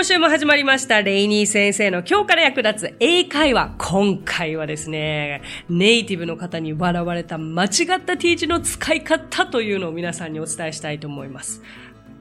[0.00, 1.02] 今週も始まりました。
[1.02, 3.74] レイニー先生の今日から役立つ英会話。
[3.76, 7.68] 今回はですね、ネイティブの方に笑われた間違
[7.98, 11.60] った T 字の使い方というのを皆さんにお伝えしたいと思います。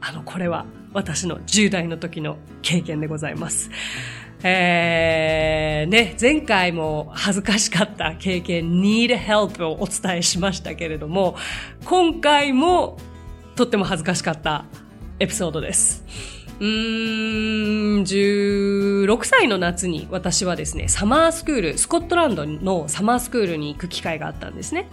[0.02, 3.72] あの、これは私の10代の時の経験でございます。
[4.44, 11.38] えー、ね、前回も恥ずかしかった経験 need help をお伝えしましたけれども、
[11.86, 12.98] 今回も
[13.56, 14.66] とっても恥ずかしかった
[15.20, 16.39] エピソードです。
[16.60, 24.90] うーん、16歳の夏に私はですね、サマースクール、スコットランドのサマースクールに行く機会があったんですね。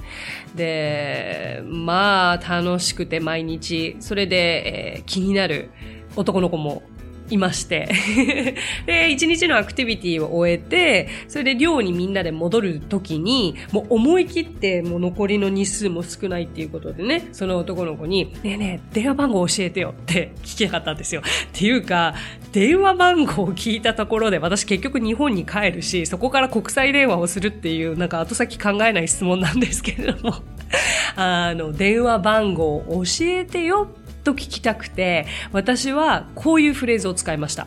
[0.55, 5.71] で、まあ、楽しくて毎日、それで、えー、気になる
[6.15, 6.83] 男の子も
[7.31, 7.89] いまして
[8.87, 21.23] で、一日のアクティビティを終えて、それで寮にみんなで戻るときに、もう思い切ってもう残りの日数も少ないっていうことでね、その男の子に、ねえねえ、電話番号教えてよって 聞きなかったんですよ。
[21.23, 22.15] っていうか、
[22.53, 30.37] 電話番号を聞いたところで、私結局日本に帰るし、そこから国際電話をするっていう、なんか後先考えない質問なんですけれども、
[31.17, 37.67] あの、電話番号を教えてよってと聞きたくて、私はこういうフレーズを使いました。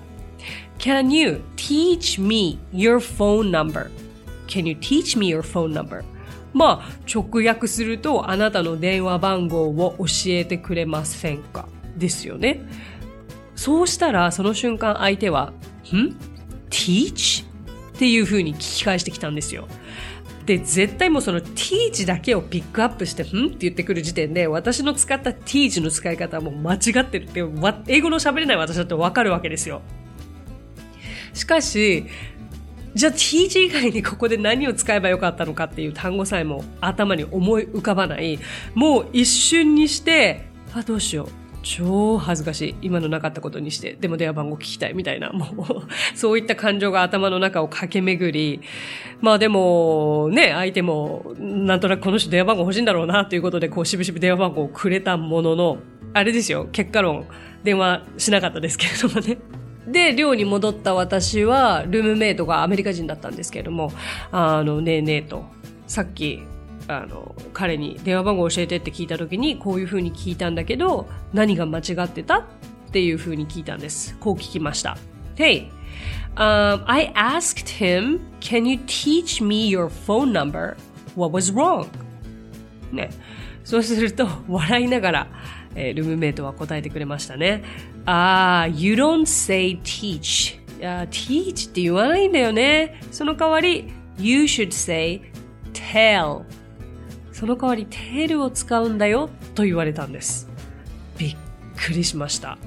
[0.77, 6.03] Can you teach me your phone number?Can you teach me your phone number?
[6.53, 11.67] まあ、直訳すると、あなたの電話番号を教えてくれませんか？
[11.97, 12.61] ですよね。
[13.55, 15.53] そうしたら、その瞬間相手は、
[15.91, 16.15] ん
[16.69, 17.45] ?teach?
[17.45, 19.67] っていう風に聞き返してきたんですよ。
[20.49, 23.25] で、絶対もうその t 字だけをピックアップして、ん？
[23.25, 27.41] って言ってくる時点で、私の使った t 字の使い方はもう間違ってるって、
[27.87, 29.83] 英語の喋れない私だってわかるわけですよ。
[31.35, 32.05] しかし、
[32.95, 38.39] じゃあ t 字以外にここで何を使えばよかったのかっていう単語さえも頭に思い浮かばない。
[38.73, 41.38] もう一瞬にして、あ、どうしよう。
[41.61, 42.75] 超恥ずかしい。
[42.81, 48.61] 今のなかったことにして、でも電話番号聞きたいみたいな、もうそういった感情が頭の中を駆け巡り、
[49.21, 55.77] まあでも、ね、相手も、なんとなくこの人電話番号欲しいんだろうな、ということで、こう、しぶしぶ電話番号をくれたものの、
[56.13, 57.27] あれですよ、結果論、
[57.63, 59.37] 電話しなかったですけれどもね。
[59.87, 63.91] で、寮に戻った私は、ルームメイトがアメリカ人だったんですけれども、
[64.31, 65.45] あの、ねえねえと、
[65.87, 66.41] さっき、
[66.89, 72.43] あの、彼に電話番号教えてって聞いた時に、こういう風に聞いたんだけど、何が間違ってたっ
[72.91, 74.17] ていう風に聞いたんです。
[74.19, 74.97] こう聞きました。
[75.35, 75.69] Hey,
[76.35, 80.75] um, I asked him, can you teach me your phone number?
[81.15, 81.87] What was wrong?
[82.91, 83.11] ね。
[83.63, 85.27] そうすると、 笑いながら、
[85.75, 87.63] えー、ルームメイトは答えてくれましたね。
[88.07, 90.57] ああ、you don't say teach.
[90.79, 91.69] いや、teach?
[91.69, 92.99] って言わないんだよね。
[93.11, 95.21] その代わり、you should say
[95.71, 96.45] tell.
[97.39, 100.49] その代わりテールを使うんだよと言われたんです。
[101.17, 101.37] びっ
[101.77, 102.57] くりしました。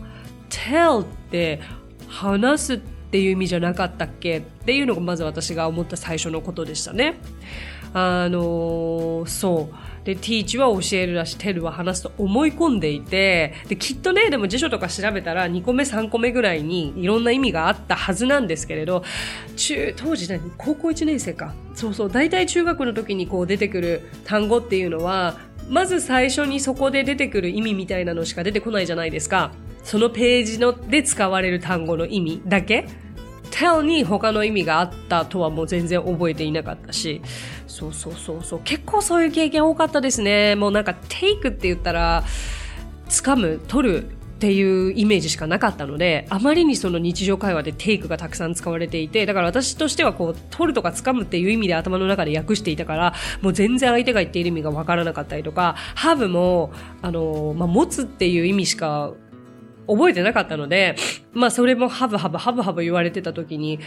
[0.49, 1.61] tell って
[2.09, 4.39] 話すっていう意味じゃなかったっけ？
[4.39, 7.17] っていうのがまず私が思った最初のことでしたね。
[7.93, 9.75] あのそう。
[10.05, 19.05] で、teach は教えるだし、tell は話すと思い込んでいて、で、きっとね、でも辞書とか調べたら2個目3個目ぐらいにいろんな意味があったはずなんですけれど、
[19.57, 20.41] 中、当時何？
[20.59, 21.55] 高校1年生か。
[21.75, 29.53] そうそう、大体中学の時にこう出てくる単語っていうのは、まず最初にそこで出てくる意味みたいなのしか出てこないじゃないですか。
[29.85, 32.87] そのページので使われる単語の意味だけ
[33.53, 37.21] tell に他の意味があったとはもう全然覚えていなかったし、
[37.69, 40.57] そうそうそうそう、結構そういう経験多かったですね。
[40.57, 42.25] もうなんか take って言ったら、
[43.09, 56.73] 掴む、取るっていうイメージしかなかったので、あまりにその日常会話で take がたくさん使われていて、だから私としてはこう、取るとか掴むっていう意味で頭の中で訳していたから、もう全然相手が言っている意味がわからなかったりとか、have も、
[57.03, 59.13] あの、まあ、持つっていう意味しか
[59.87, 60.97] 覚えてなかったので、
[61.33, 63.81] まあそれもハブハブハブハブ言われてた時に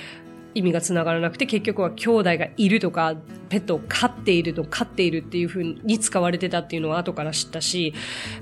[0.55, 3.15] 意味がつながらなくて結局は兄弟がいるとか
[3.49, 7.93] ペットを飼っていると飼っているっていう風に使われてたっていうのは後から知ったし、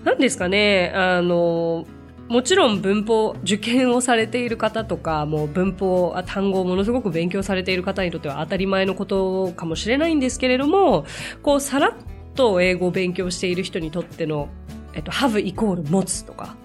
[0.04, 1.86] 何ですかね、あの、
[2.30, 11.06] もちろん文法、受験をされている方とか、もう文法、単語をものすごく勉強されている方にとっては当たり前のことかもしれないんですけれども、
[11.42, 11.94] こう、さらっ
[12.36, 14.50] と英語を勉強している人にとっての、
[14.94, 16.56] えっと、have イコール持つとか、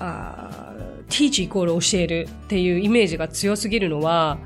[0.00, 0.74] あ
[1.08, 4.38] teach イコール教えるっていうイメージが強すぎるのは、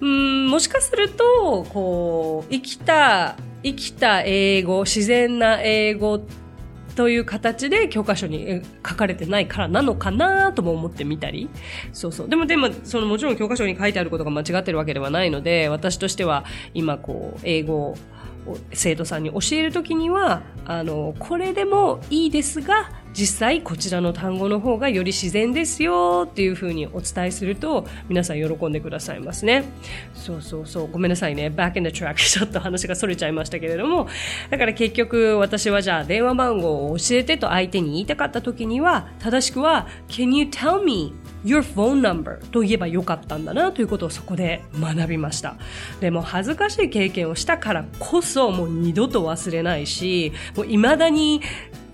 [0.00, 6.20] うん、もしかすると、こう、生きた、生きた英語、自然な英語
[6.96, 11.48] という形で教科書に書かれてないからなのかなとも思ってみたり。
[11.92, 12.28] そうそう。
[12.28, 17.96] でも、でも、そのもちろん教科書に書いてあることが間違ってるわけではないので、私としては今こう、英語を
[18.72, 29.64] 生徒さんに教えるときには、あの、これでもいいですが、実際こちらの単語の方がより自然ですよっていう風にお伝えすると皆さん喜んでくださいますね。
[30.14, 30.90] そうそうそう。
[30.90, 31.46] ごめんなさいね。
[31.46, 34.06] back in the track ちょっと話が逸れちゃいましたけれども。
[34.50, 45.54] だから結局私はじゃあ電話番号を教えてと相手に言いたかった時には正しくは Can you tell me your phone number と言えばよかったんだなということをそこで学びました。
[46.00, 51.40] でも恥ずかしい経験をしたからこそもう二度と忘れないし、もう未だに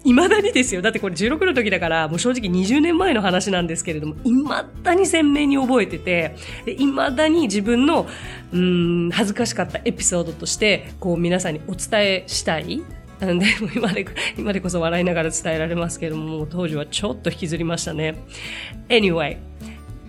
[0.04, 0.82] 未だにですよ。
[0.82, 4.44] だってこれ16の時だから、もう正直20年前の話なんですけれども、未
[4.82, 8.06] だに鮮明に覚えてて、で、未だに自分の、
[8.52, 12.82] うん、恥ずかしかったエピソードとして、こう皆さんにお伝えしたい。
[13.20, 14.04] なんで、今で、
[14.36, 18.16] 今でこそ笑いながら伝えられますけれども、も当時はちょっと引きずりましたね。
[18.88, 19.36] Anyway。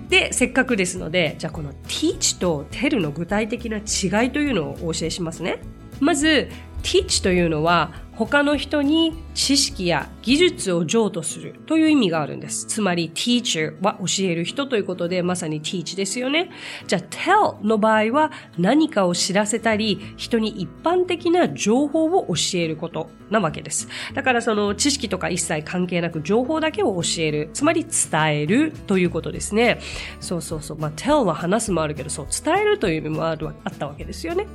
[0.09, 5.59] で、せっかくですので、じゃあこの teach と tell の具体的な違いというのをお教えしますね。
[5.99, 6.49] まず、
[6.83, 12.68] teach というのは他の人に知識や技術を譲渡するという意味があるんです。
[12.68, 16.51] つまり teacher は教える人ということでまさに teach ですよね。
[16.85, 23.88] じゃあ tell の場合は何かを知らせたり人に一般的な情報を教えることなわけです。
[24.13, 27.50] だからその知識とか一切関係なく情報だけを教える。
[27.53, 29.79] つまり伝えるということですね。
[30.19, 30.77] そうそうそう。
[30.77, 34.45] まあ tell は話すもあるけどそう伝えるという意味もあるあったわけですよね。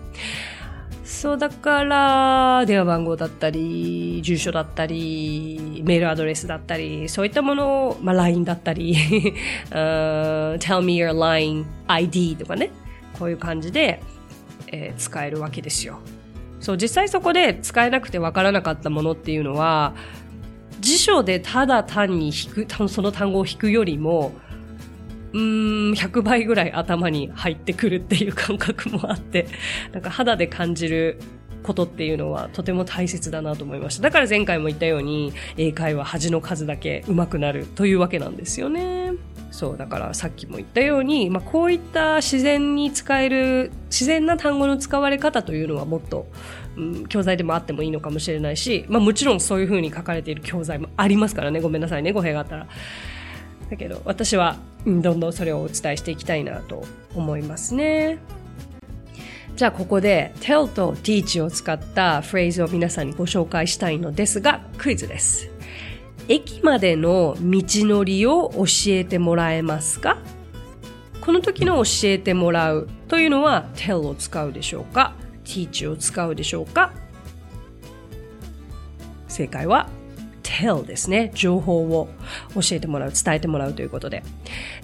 [1.08, 8.94] そうだから、電話番号だったり、住所だったり、メールアドレスだったり、そういったものを、まあ、LINE だったり、
[9.72, 12.70] tell me your LINE ID とかね、
[13.18, 14.02] こういう感じで、
[14.66, 15.98] えー、使えるわけですよ。
[16.60, 19.94] そう、実際そこで使えなくてわからなかったものっていうのは、
[20.80, 24.32] 辞書でただ単に引く、その単語を引くよりも、
[25.32, 25.40] うん、
[25.92, 29.46] 100倍ぐらい頭に入ってくるっていう感覚もあって、
[29.92, 31.18] なんか肌で感じる
[31.62, 34.04] ことっていうのはとても大切だなと思いました。
[34.04, 39.12] だから前回も言ったように、英会話恥の数だけ上手くなるというわけなんですよね。
[39.50, 46.26] そう、だからさっきも言ったように、まあ、こういった自然に使える、自然な単語の使われ方というのはもっと、
[47.08, 51.60] 教材でもあってもいいのかもしれないし、まあ、もちろんそういう風に書かれている教材もありますからね。
[51.60, 52.66] ごめんなさいね、語弊があったら。
[53.70, 54.56] だけど私は
[54.88, 58.18] どんどんそれをお伝えしていきたいなと思いますね。
[59.54, 65.50] じゃあここで tell と teach を使ったフレーズを皆さんにご紹介したいのですがクイズです。
[66.28, 70.18] 駅までの道のりを教えてもらえますか？
[71.20, 75.14] この時の教えてもらうというのは tell を使うでしょうか
[75.44, 76.92] ？Teach を使うでしょうか？
[79.26, 79.88] 正解は
[80.58, 81.30] tell ですね。
[81.34, 82.08] 情報を
[82.54, 84.22] 教えてもらう、伝えてもらうということで。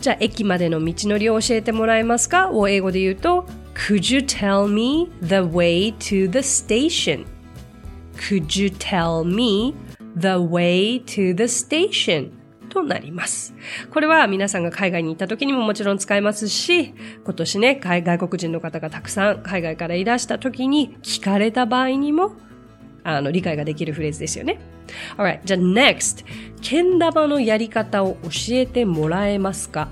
[0.00, 2.50] じゃあ、駅までの道のりを教えてもらえますか？
[2.50, 9.74] を英語で言うと、Could you tell me the way to the station?Could you tell me
[10.16, 12.30] the way to the station?
[12.68, 13.54] となります。
[13.92, 16.92] これは皆さんが海外に行った時にももちろん使えますし、
[17.24, 22.32] 今年ね、外国人の方がたくさん海外からいらした時に聞かれた場合にも、
[23.04, 24.58] あの、理解ができるフレーズですよね。
[25.16, 26.24] Alright, じゃあ next
[26.60, 29.88] けん玉のやり方を教えてもらえますか？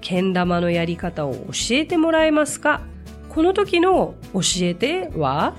[0.00, 2.82] けん玉のやり方を教えてもらえますか？
[3.28, 5.54] この時の教えては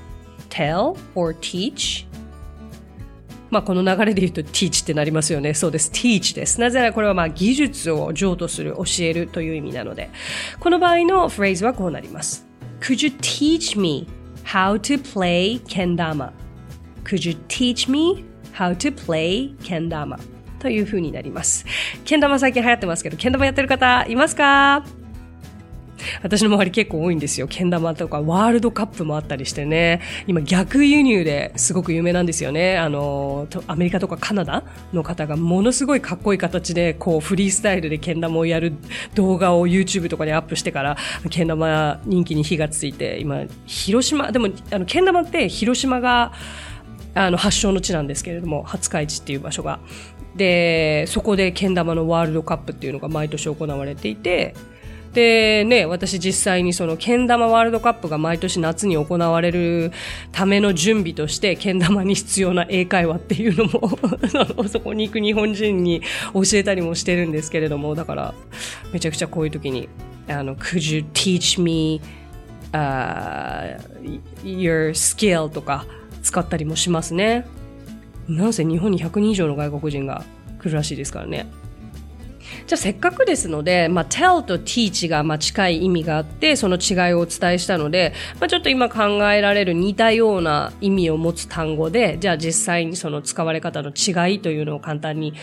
[0.50, 2.06] tell or teach
[3.50, 5.54] まあこの流れで言うと teach ってなりますよね。
[5.54, 5.92] そうです。
[5.92, 6.60] teach です。
[6.60, 10.10] なぜならこれはまあ技術を譲渡する、教えるという意味なので。
[10.60, 12.46] この場合のフレーズはこうなります。
[12.80, 14.08] Could you teach me
[14.46, 16.34] how to play けん玉
[17.04, 20.20] Could you teach me how to play けん玉
[20.60, 21.66] という風になります。
[22.06, 24.86] けん玉最近流行ってますけど、けん玉やってる方いますか？
[26.24, 27.48] 私の周り結構多いんですよ。
[27.48, 30.02] けん玉とかワールドカップもあったりしてね。
[30.26, 32.78] 今逆輸入ですごく有名なんですよね。
[32.80, 38.74] あの、アメリカとかカナダの方がものすごいかっこいい形でこうフリースタイルでけん玉をやる
[39.14, 40.98] 動画を YouTube とかにアップしてから
[41.30, 46.34] けん玉人気に火がついて今広島、でもあのけん玉って広島が
[47.14, 49.80] あの発祥の地なんですけれども廿日市っていう場所が。
[50.36, 54.56] でそこでけん玉のワールドカップっていうのが毎年行われていて
[55.14, 59.92] でね、私実際にその、けん玉ワールドカップが毎年夏に行われる
[60.32, 63.90] ための準備として、けん玉に必要な英会話っていうのも
[64.70, 66.02] そこに行く日本人に
[66.34, 68.34] 教えたりもしてるんですけれども、だから、
[68.94, 69.90] めちゃくちゃこういう時に、
[70.30, 72.00] あの、could you teach me、
[72.72, 73.78] uh,
[74.46, 75.86] your skill とか
[76.22, 77.46] 使ったりもしますね。
[78.28, 80.24] なんせ日本に100人以上の外国人が
[80.60, 81.48] 来るらしいですからね。
[82.68, 95.34] じゃあせっかくですので、まあ、tell と teach がまあ近い意味があって、その違いをお伝えしたので、まあ、ちょっと今考えられる似たような意味を持つ単語で、じゃあ実際にその使われ方の違いというのを簡単に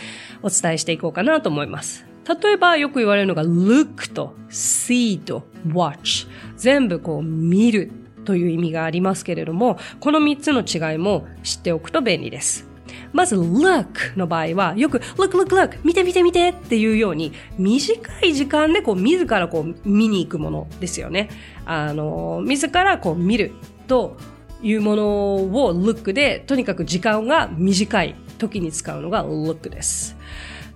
[0.43, 2.07] お伝えしていこうかなと思います。
[2.43, 7.91] 例えばよく言われるのが look と see と watch 全部こう見る
[8.29, 12.69] という意味がありますけれどもこの3つの違いも知っておくと便利です
[13.15, 21.31] まず look の場合はよく look look look 見て見て見てっていうように短い時間でこう自らこう見に行くものですよね。
[21.65, 23.53] あの、自らこう見る
[23.87, 24.19] と
[24.63, 25.07] いうもの
[25.37, 30.17] を look でとにかく時間が短い時に使うのが look です。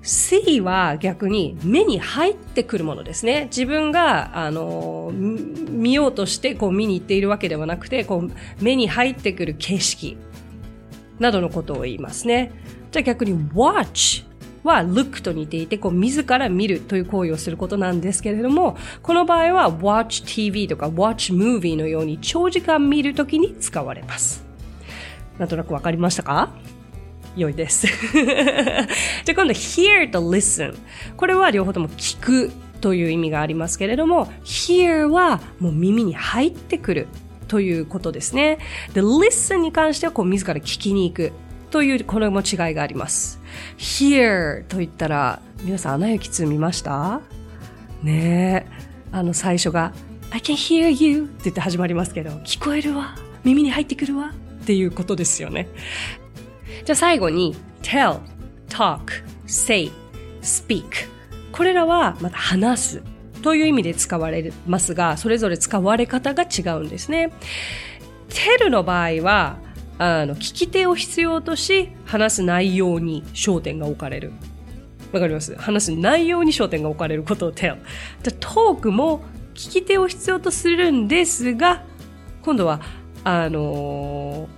[0.03, 3.45] See は逆に目に入ってくるものですね。
[3.45, 8.31] 自分が、あの、見ようとしてこう見に行っているわけではなくて、こう
[8.63, 10.17] 目に入ってくる景色
[11.19, 12.53] などのことを言いますね。
[12.91, 14.25] じゃあ逆に watch
[14.65, 24.45] は look と似ていて、こう自ら見るという行為をすることなんですけれども、この場合は watch TV とか watch movie のように長時間見るときに使われます。
[25.39, 26.51] なんとなくわかりましたか？
[27.37, 27.87] 良いです。
[29.25, 30.75] じゃ今度 hear と listen。
[31.17, 37.09] これは両方とも聞くという意味がありますけれども、hear はもう耳に入ってくる
[37.49, 38.59] ということですね。
[38.95, 41.33] で、listen に関してはこう自ら聞きに行く
[41.71, 43.41] というこれも違いがあります。
[43.79, 47.21] hear と言ったら皆さんアナ雪2見ました？
[48.03, 48.93] ねえ。
[49.13, 49.93] あの最初が
[50.31, 53.15] I can hear you って言って始まりますけど、聞こえるわ。
[53.45, 54.33] 耳に入ってくるわ。
[54.63, 55.69] っていうことですよね。
[56.85, 58.21] じゃあ最後に tell,
[58.69, 59.91] talk, say,
[60.41, 60.85] speak
[61.53, 63.03] これらはまた話す
[63.43, 67.33] という意味で使われますが、それぞれ使われ方が違うんですね。
[68.29, 69.59] tell の場合は、
[69.99, 74.33] あの、聞き手を必要とし、話す内容に焦点が置かれる。
[75.13, 75.55] わかります？
[75.57, 77.77] 話す内容に焦点が置かれることを tell。
[78.23, 79.23] じゃトークも
[79.55, 81.85] 聞き手を必要とするんですが、
[82.43, 82.81] 今度は、
[83.25, 84.49] あの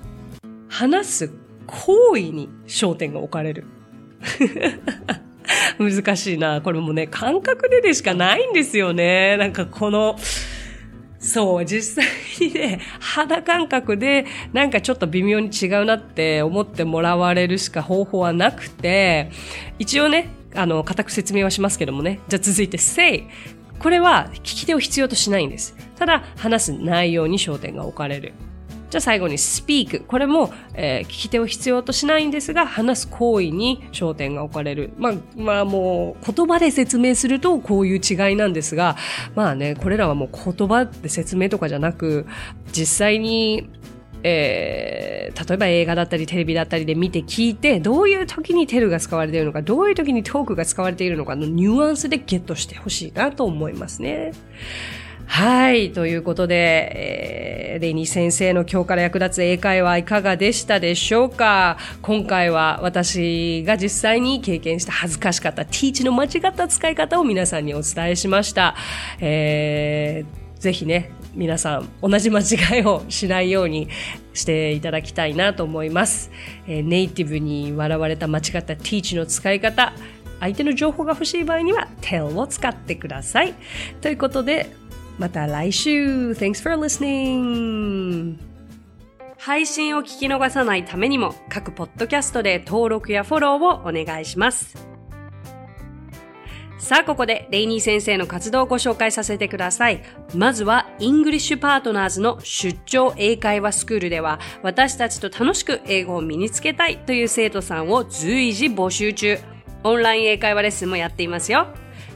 [0.42, 1.30] ー、話す
[1.66, 3.64] 行為に焦点が置かれる。
[5.78, 6.60] 難しいな。
[6.62, 9.36] これもね、感覚ででしかないんですよね。
[9.36, 10.16] なんかこの、
[11.18, 12.12] そう、実際
[12.48, 19.30] にね、肌感覚でなんかちょっと微妙に違うなって思ってもらわれるしか方法はなくて、
[19.78, 22.20] 一応ね、あの、固く説明はしますけどもね。
[22.28, 23.24] じゃあ続いて say。
[23.78, 25.76] これは聞き手を必要としないんです。
[25.96, 28.32] ただ、話す内容に焦点が置かれる。
[28.94, 30.06] じゃあ最後に speak。
[30.06, 34.92] これも、えー、聞き手を必要としないんですが、話す行為に焦点が置かれる。
[34.96, 38.96] まあ、まあもう、言葉で説明するとこういう違いなんですが、
[39.34, 42.28] まあね、これらはもう言葉で説明とかじゃなく、
[42.70, 43.68] 実際に
[44.22, 54.30] えー、例えば映画だったりテレビだったりで見て聞いて、どういう時にテルが使われているのか、どういう時にトークが使われているのかのニュアンスでゲットしてほしいなと思いますね。
[55.26, 55.92] はい。
[55.92, 61.76] ということで、えー、レイニー先生の今日から役立つ英会話いかがでしたでしょうか？
[62.02, 68.76] 今回は私が実際に経験した恥ずかしかった teach の間違った使い方を皆さんにお伝えしました。
[69.18, 73.88] えー、ぜひね、皆さん同じ間違いをしないように
[74.34, 76.30] していただきたいなと思います。
[76.68, 79.94] えー、ネイティブに笑われた間違った teach の使い方、
[80.40, 83.54] 相手の情報が欲しい場合には tell を使ってください。
[84.00, 84.68] ということで、
[85.18, 88.36] また来週 !Thanks for listening!
[89.38, 94.94] 配信を聞き逃さないためにも各ポッドキャストで登録やフォローをお願いします。
[96.78, 100.02] さあ、ここでレイニー先生の活動をご紹介させてください。
[100.34, 109.38] まずは、イングリッシュパートナーズの出張英会話スクールでは、私たちと楽しく英語を身につけたいという生徒さんを随時募集中。
[109.82, 111.68] オンライン英会話レッスンもやっていますよ。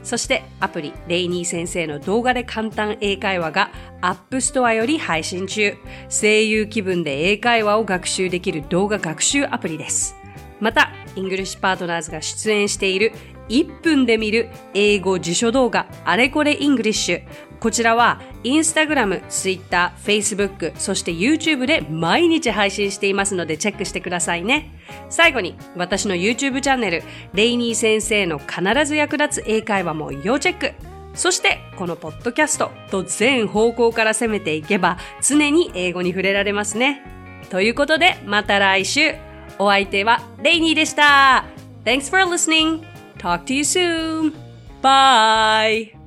[0.03, 5.75] そしてアプリレイニー先生の動画で簡単英会話が App Store より配信中。
[6.09, 10.15] 声優気分で英会話を学習できる動画学習アプリです。
[10.59, 13.13] また、イングリッシュパートナーズが出演している
[13.49, 17.23] 1分で見る英語辞書動画あれこれイングリッシュ。
[17.59, 24.73] こちらはインスタグラム、ツイッター、フェイスブック、そして YouTube で毎日配信していますのでチェックしてくださいね。
[25.09, 30.73] 最後に私の YouTube チャンネル、レイニー先生の必ず役立つ英会話も要チェック。
[31.15, 37.03] そしてこのポッドキャストと全方向から攻めていけば常に英語に触れられますね。
[37.49, 39.15] ということでまた来週。
[39.61, 41.43] お相手はレイニーでした。
[41.83, 42.81] Thanks for listening.
[43.17, 44.33] Talk to you soon.
[44.81, 45.98] Bye.